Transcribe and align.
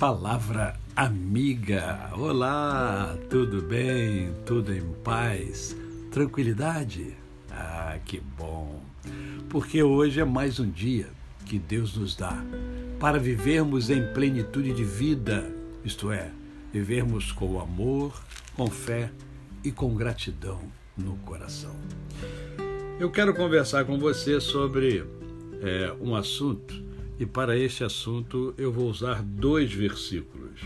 Palavra 0.00 0.80
amiga. 0.96 2.08
Olá, 2.14 3.18
tudo 3.28 3.60
bem? 3.60 4.32
Tudo 4.46 4.72
em 4.72 4.80
paz? 5.04 5.76
Tranquilidade? 6.10 7.14
Ah, 7.50 7.98
que 8.06 8.18
bom! 8.18 8.82
Porque 9.50 9.82
hoje 9.82 10.18
é 10.18 10.24
mais 10.24 10.58
um 10.58 10.70
dia 10.70 11.08
que 11.44 11.58
Deus 11.58 11.98
nos 11.98 12.16
dá 12.16 12.42
para 12.98 13.18
vivermos 13.18 13.90
em 13.90 14.10
plenitude 14.14 14.72
de 14.72 14.84
vida, 14.84 15.54
isto 15.84 16.10
é, 16.10 16.30
vivermos 16.72 17.30
com 17.30 17.60
amor, 17.60 18.18
com 18.56 18.68
fé 18.68 19.10
e 19.62 19.70
com 19.70 19.94
gratidão 19.94 20.62
no 20.96 21.16
coração. 21.16 21.76
Eu 22.98 23.10
quero 23.10 23.34
conversar 23.34 23.84
com 23.84 23.98
você 23.98 24.40
sobre 24.40 25.04
é, 25.60 25.94
um 26.00 26.16
assunto 26.16 26.88
e 27.20 27.26
para 27.26 27.54
este 27.54 27.84
assunto 27.84 28.54
eu 28.56 28.72
vou 28.72 28.88
usar 28.88 29.22
dois 29.22 29.70
versículos. 29.70 30.58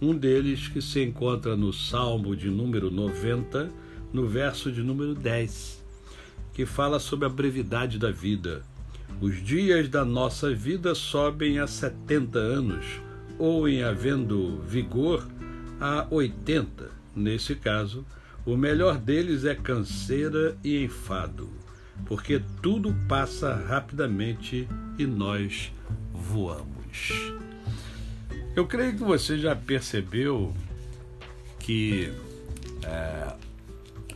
Um 0.00 0.16
deles 0.16 0.66
que 0.66 0.80
se 0.80 1.02
encontra 1.02 1.54
no 1.54 1.70
Salmo 1.70 2.34
de 2.34 2.48
número 2.48 2.90
90, 2.90 3.70
no 4.10 4.26
verso 4.26 4.72
de 4.72 4.82
número 4.82 5.14
10, 5.14 5.84
que 6.54 6.64
fala 6.64 6.98
sobre 6.98 7.26
a 7.26 7.28
brevidade 7.28 7.98
da 7.98 8.10
vida. 8.10 8.62
Os 9.20 9.44
dias 9.44 9.86
da 9.90 10.02
nossa 10.02 10.54
vida 10.54 10.94
sobem 10.94 11.58
a 11.58 11.66
70 11.66 12.38
anos, 12.38 12.86
ou 13.38 13.68
em 13.68 13.82
havendo 13.82 14.62
vigor, 14.62 15.28
a 15.78 16.06
80. 16.10 16.90
Nesse 17.14 17.54
caso, 17.54 18.06
o 18.46 18.56
melhor 18.56 18.96
deles 18.96 19.44
é 19.44 19.54
canseira 19.54 20.56
e 20.64 20.82
enfado, 20.82 21.50
porque 22.06 22.42
tudo 22.62 22.94
passa 23.08 23.54
rapidamente 23.54 24.68
e 24.98 25.06
nós 25.06 25.72
voamos. 26.12 27.32
Eu 28.56 28.66
creio 28.66 28.96
que 28.96 29.04
você 29.04 29.38
já 29.38 29.54
percebeu 29.54 30.54
que 31.60 32.12
é, 32.82 33.34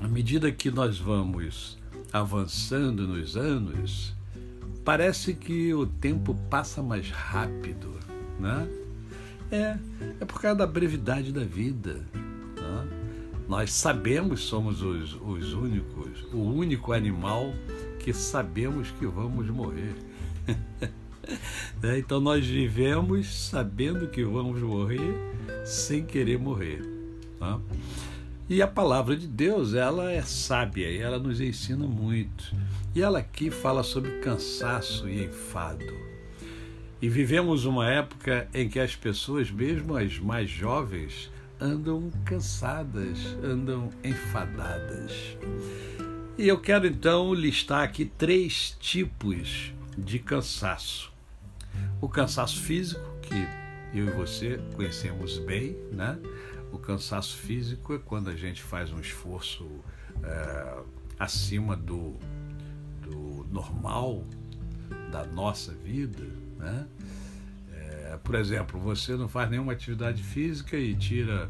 à 0.00 0.08
medida 0.08 0.50
que 0.50 0.70
nós 0.70 0.98
vamos 0.98 1.78
avançando 2.12 3.06
nos 3.06 3.36
anos, 3.36 4.14
parece 4.84 5.34
que 5.34 5.72
o 5.72 5.86
tempo 5.86 6.34
passa 6.50 6.82
mais 6.82 7.10
rápido, 7.10 7.94
né? 8.38 8.68
É, 9.50 9.78
é 10.20 10.24
por 10.24 10.40
causa 10.40 10.58
da 10.58 10.66
brevidade 10.66 11.30
da 11.30 11.44
vida. 11.44 12.04
Né? 12.56 12.88
Nós 13.48 13.72
sabemos, 13.72 14.40
somos 14.40 14.82
os, 14.82 15.14
os 15.20 15.52
únicos, 15.52 16.24
o 16.32 16.38
único 16.38 16.92
animal 16.92 17.52
que 18.02 18.12
sabemos 18.12 18.90
que 18.92 19.06
vamos 19.06 19.48
morrer. 19.48 19.94
Né? 21.80 22.00
Então 22.00 22.20
nós 22.20 22.44
vivemos 22.44 23.48
sabendo 23.48 24.08
que 24.08 24.24
vamos 24.24 24.60
morrer 24.60 25.14
sem 25.64 26.04
querer 26.04 26.36
morrer. 26.36 26.82
Tá? 27.38 27.60
E 28.48 28.60
a 28.60 28.66
palavra 28.66 29.16
de 29.16 29.26
Deus, 29.26 29.72
ela 29.72 30.10
é 30.10 30.20
sábia 30.22 30.90
e 30.90 30.98
ela 30.98 31.18
nos 31.18 31.40
ensina 31.40 31.86
muito. 31.86 32.54
E 32.94 33.00
ela 33.00 33.20
aqui 33.20 33.50
fala 33.50 33.82
sobre 33.82 34.18
cansaço 34.18 35.08
e 35.08 35.24
enfado. 35.24 35.86
E 37.00 37.08
vivemos 37.08 37.64
uma 37.64 37.88
época 37.88 38.48
em 38.52 38.68
que 38.68 38.78
as 38.78 38.94
pessoas, 38.94 39.50
mesmo 39.50 39.96
as 39.96 40.18
mais 40.18 40.50
jovens, 40.50 41.30
andam 41.60 42.10
cansadas, 42.24 43.18
andam 43.42 43.90
enfadadas. 44.04 45.36
E 46.38 46.48
eu 46.48 46.58
quero 46.60 46.86
então 46.86 47.32
listar 47.34 47.82
aqui 47.82 48.04
três 48.04 48.76
tipos 48.80 49.72
de 49.96 50.18
cansaço 50.18 51.12
o 52.02 52.08
cansaço 52.08 52.60
físico, 52.60 53.00
que 53.22 53.46
eu 53.96 54.08
e 54.08 54.10
você 54.10 54.58
conhecemos 54.74 55.38
bem, 55.38 55.76
né? 55.92 56.18
O 56.72 56.78
cansaço 56.78 57.36
físico 57.36 57.94
é 57.94 57.98
quando 57.98 58.28
a 58.28 58.34
gente 58.34 58.60
faz 58.60 58.90
um 58.90 58.98
esforço 58.98 59.64
é, 60.24 60.82
acima 61.16 61.76
do, 61.76 62.16
do 63.02 63.46
normal 63.52 64.24
da 65.12 65.24
nossa 65.24 65.72
vida, 65.72 66.26
né? 66.58 66.88
É, 67.72 68.18
por 68.24 68.34
exemplo, 68.34 68.80
você 68.80 69.14
não 69.14 69.28
faz 69.28 69.48
nenhuma 69.48 69.72
atividade 69.72 70.24
física 70.24 70.76
e 70.76 70.96
tira 70.96 71.48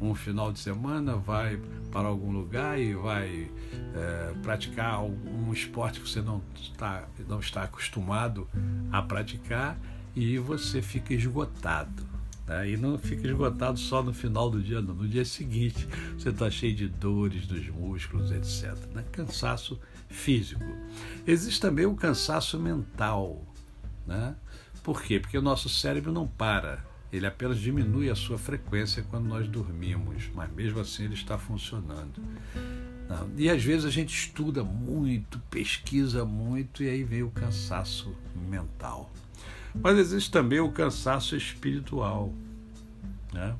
um 0.00 0.14
final 0.14 0.52
de 0.52 0.58
semana, 0.58 1.16
vai 1.16 1.58
para 1.90 2.08
algum 2.08 2.32
lugar 2.32 2.78
e 2.78 2.94
vai 2.94 3.50
é, 3.94 4.34
praticar 4.42 5.02
um 5.02 5.52
esporte 5.52 6.00
que 6.00 6.08
você 6.08 6.20
não 6.20 6.42
está, 6.56 7.08
não 7.28 7.40
está 7.40 7.62
acostumado 7.62 8.48
a 8.90 9.00
praticar 9.02 9.78
e 10.14 10.38
você 10.38 10.82
fica 10.82 11.14
esgotado. 11.14 12.14
Né? 12.46 12.70
E 12.70 12.76
não 12.76 12.98
fica 12.98 13.26
esgotado 13.26 13.78
só 13.78 14.02
no 14.02 14.12
final 14.12 14.50
do 14.50 14.62
dia, 14.62 14.82
não. 14.82 14.94
No 14.94 15.08
dia 15.08 15.24
seguinte 15.24 15.88
você 16.18 16.30
está 16.30 16.50
cheio 16.50 16.74
de 16.74 16.88
dores 16.88 17.46
dos 17.46 17.66
músculos, 17.68 18.30
etc. 18.30 18.76
Né? 18.94 19.04
Cansaço 19.12 19.78
físico. 20.08 20.64
Existe 21.26 21.60
também 21.60 21.86
o 21.86 21.94
cansaço 21.94 22.58
mental. 22.58 23.42
Né? 24.06 24.34
Por 24.82 25.02
quê? 25.02 25.18
Porque 25.18 25.38
o 25.38 25.42
nosso 25.42 25.68
cérebro 25.68 26.12
não 26.12 26.26
para 26.26 26.84
ele 27.14 27.26
apenas 27.26 27.58
diminui 27.58 28.10
a 28.10 28.14
sua 28.16 28.36
frequência 28.36 29.04
quando 29.08 29.26
nós 29.26 29.46
dormimos, 29.46 30.28
mas 30.34 30.52
mesmo 30.52 30.80
assim 30.80 31.04
ele 31.04 31.14
está 31.14 31.38
funcionando. 31.38 32.20
E 33.36 33.48
às 33.48 33.62
vezes 33.62 33.84
a 33.84 33.90
gente 33.90 34.12
estuda 34.12 34.64
muito, 34.64 35.38
pesquisa 35.48 36.24
muito 36.24 36.82
e 36.82 36.88
aí 36.88 37.04
vem 37.04 37.22
o 37.22 37.30
cansaço 37.30 38.12
mental. 38.34 39.12
Mas 39.72 39.96
existe 39.96 40.28
também 40.28 40.58
o 40.58 40.72
cansaço 40.72 41.36
espiritual. 41.36 42.32
Né? 43.32 43.54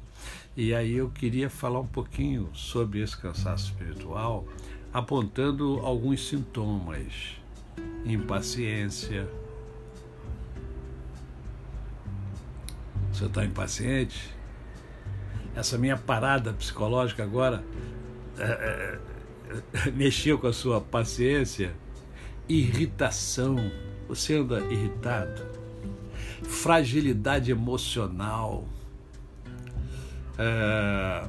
E 0.57 0.75
aí 0.75 0.95
eu 0.95 1.09
queria 1.11 1.49
falar 1.49 1.79
um 1.79 1.87
pouquinho 1.87 2.49
sobre 2.55 3.03
esse 3.03 3.17
cansaço 3.17 3.67
espiritual, 3.67 4.49
apontando 4.93 5.79
alguns 5.81 6.27
sintomas: 6.27 7.37
impaciência, 8.05 9.29
Você 13.25 13.29
está 13.29 13.45
impaciente? 13.45 14.31
Essa 15.57 15.79
minha 15.79 15.97
parada 15.97 16.53
psicológica 16.53 17.23
agora 17.23 17.65
é, 18.39 18.99
é, 19.87 19.91
mexeu 19.97 20.39
com 20.39 20.47
a 20.47 20.53
sua 20.53 20.79
paciência? 20.79 21.75
Irritação. 22.47 23.57
Você 24.09 24.35
anda 24.35 24.61
irritado? 24.71 25.43
Fragilidade 26.43 27.51
emocional. 27.51 28.69
É, 30.37 31.27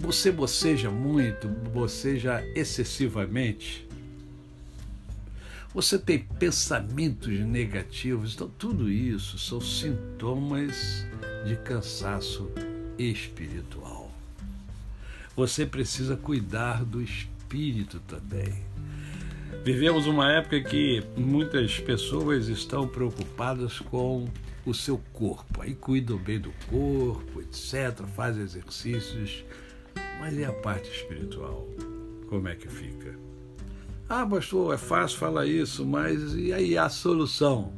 você 0.00 0.30
boceja 0.30 0.90
muito, 0.90 1.48
boceja 1.48 2.44
excessivamente 2.54 3.88
você 5.72 5.98
tem 5.98 6.18
pensamentos 6.18 7.38
negativos. 7.40 8.34
Então, 8.34 8.48
tudo 8.58 8.90
isso 8.90 9.38
são 9.38 9.60
sintomas 9.60 11.06
de 11.46 11.56
cansaço 11.56 12.50
espiritual. 12.98 14.10
Você 15.36 15.64
precisa 15.64 16.16
cuidar 16.16 16.84
do 16.84 17.00
espírito 17.00 18.00
também. 18.00 18.62
Vivemos 19.64 20.06
uma 20.06 20.32
época 20.32 20.60
que 20.62 21.02
muitas 21.16 21.78
pessoas 21.78 22.48
estão 22.48 22.88
preocupadas 22.88 23.78
com 23.78 24.28
o 24.64 24.74
seu 24.74 24.98
corpo, 25.12 25.62
aí 25.62 25.74
cuidam 25.74 26.18
bem 26.18 26.38
do 26.38 26.52
corpo, 26.68 27.40
etc., 27.40 28.04
fazem 28.14 28.42
exercícios, 28.42 29.44
mas 30.18 30.36
e 30.36 30.44
a 30.44 30.52
parte 30.52 30.90
espiritual? 30.90 31.66
Como 32.28 32.46
é 32.48 32.54
que 32.54 32.68
fica? 32.68 33.29
Ah, 34.12 34.26
pastor, 34.26 34.74
é 34.74 34.76
fácil 34.76 35.18
falar 35.18 35.46
isso, 35.46 35.86
mas 35.86 36.34
e 36.34 36.52
aí 36.52 36.76
a 36.76 36.88
solução? 36.88 37.72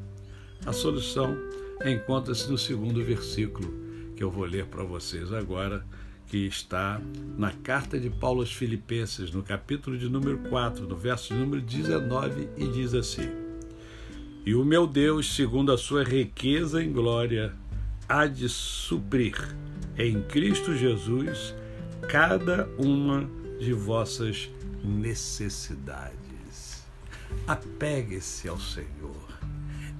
A 0.64 0.72
solução 0.72 1.36
encontra-se 1.84 2.50
no 2.50 2.56
segundo 2.56 3.04
versículo 3.04 3.70
que 4.16 4.24
eu 4.24 4.30
vou 4.30 4.46
ler 4.46 4.64
para 4.64 4.82
vocês 4.82 5.30
agora, 5.30 5.84
que 6.28 6.38
está 6.46 7.02
na 7.36 7.50
carta 7.50 8.00
de 8.00 8.08
Paulo 8.08 8.40
aos 8.40 8.50
Filipenses, 8.50 9.30
no 9.30 9.42
capítulo 9.42 9.98
de 9.98 10.08
número 10.08 10.38
4, 10.48 10.88
no 10.88 10.96
verso 10.96 11.34
número 11.34 11.60
19, 11.60 12.48
e 12.56 12.66
diz 12.66 12.94
assim: 12.94 13.28
E 14.46 14.54
o 14.54 14.64
meu 14.64 14.86
Deus, 14.86 15.36
segundo 15.36 15.70
a 15.70 15.76
sua 15.76 16.02
riqueza 16.02 16.82
em 16.82 16.90
glória, 16.90 17.52
há 18.08 18.26
de 18.26 18.48
suprir 18.48 19.36
em 19.98 20.22
Cristo 20.22 20.74
Jesus 20.74 21.54
cada 22.08 22.66
uma 22.78 23.28
de 23.60 23.74
vossas 23.74 24.48
necessidades. 24.82 26.82
Apegue-se 27.46 28.48
ao 28.48 28.58
Senhor. 28.58 29.40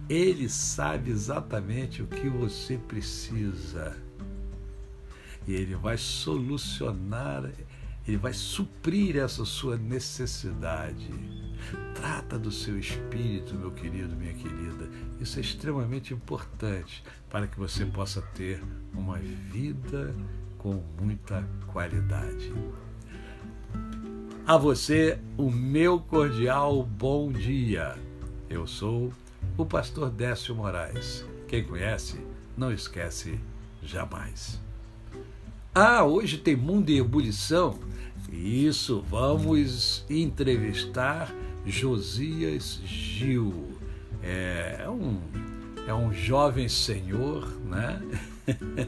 Ele 0.08 0.48
sabe 0.48 1.10
exatamente 1.10 2.02
o 2.02 2.06
que 2.06 2.28
você 2.28 2.76
precisa. 2.76 3.96
E 5.46 5.54
ele 5.54 5.74
vai 5.74 5.96
solucionar, 5.96 7.50
ele 8.06 8.16
vai 8.16 8.32
suprir 8.32 9.16
essa 9.16 9.44
sua 9.44 9.76
necessidade. 9.76 11.10
Trata 11.94 12.38
do 12.38 12.50
seu 12.50 12.78
espírito, 12.78 13.54
meu 13.54 13.70
querido, 13.70 14.16
minha 14.16 14.34
querida. 14.34 14.88
Isso 15.20 15.38
é 15.38 15.42
extremamente 15.42 16.12
importante 16.12 17.02
para 17.30 17.46
que 17.46 17.58
você 17.58 17.86
possa 17.86 18.20
ter 18.20 18.62
uma 18.92 19.18
vida 19.18 20.14
com 20.58 20.82
muita 21.00 21.48
qualidade. 21.72 22.52
A 24.52 24.58
você, 24.58 25.18
o 25.38 25.50
meu 25.50 25.98
cordial 25.98 26.82
bom 26.82 27.32
dia. 27.32 27.96
Eu 28.50 28.66
sou 28.66 29.10
o 29.56 29.64
pastor 29.64 30.10
Décio 30.10 30.54
Moraes. 30.54 31.24
Quem 31.48 31.64
conhece, 31.64 32.20
não 32.54 32.70
esquece 32.70 33.40
jamais. 33.82 34.60
Ah, 35.74 36.04
hoje 36.04 36.36
tem 36.36 36.54
Mundo 36.54 36.90
em 36.90 36.98
Ebulição? 36.98 37.78
Isso, 38.30 39.02
vamos 39.08 40.04
entrevistar 40.10 41.34
Josias 41.64 42.78
Gil. 42.84 43.70
É 44.22 44.86
um, 44.86 45.18
é 45.88 45.94
um 45.94 46.12
jovem 46.12 46.68
senhor, 46.68 47.48
né? 47.64 48.02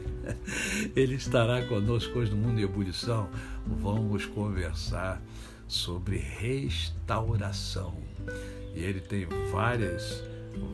Ele 0.95 1.15
estará 1.15 1.65
conosco 1.65 2.19
hoje 2.19 2.29
no 2.29 2.37
Mundo 2.37 2.59
em 2.59 2.63
Ebulição. 2.63 3.27
Vamos 3.65 4.27
conversar 4.27 5.19
sobre 5.67 6.17
restauração. 6.17 7.95
E 8.75 8.79
ele 8.79 8.99
tem 8.99 9.25
várias, 9.51 10.23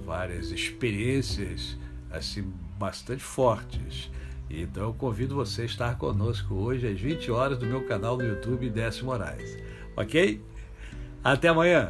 várias 0.06 0.52
experiências 0.52 1.78
assim 2.10 2.52
bastante 2.78 3.24
fortes. 3.24 4.10
Então 4.50 4.84
eu 4.84 4.94
convido 4.94 5.36
você 5.36 5.62
a 5.62 5.66
estar 5.66 5.98
conosco 5.98 6.56
hoje 6.56 6.88
às 6.88 7.00
20 7.00 7.32
horas 7.32 7.60
no 7.60 7.68
meu 7.68 7.86
canal 7.86 8.18
no 8.18 8.26
YouTube 8.26 8.70
Décio 8.70 9.06
Moraes. 9.06 9.58
Ok? 9.96 10.42
Até 11.24 11.48
amanhã! 11.48 11.90